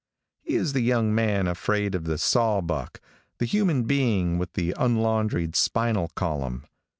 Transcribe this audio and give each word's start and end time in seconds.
He 0.41 0.55
is 0.55 0.73
the 0.73 0.81
young 0.81 1.13
man 1.13 1.45
afraid 1.45 1.93
of 1.93 2.05
the 2.05 2.17
sawbuck, 2.17 2.99
the 3.37 3.45
human 3.45 3.83
being 3.83 4.39
with 4.39 4.53
the 4.53 4.73
unlaundried 4.79 5.55
spinal 5.55 6.07
column. 6.15 6.65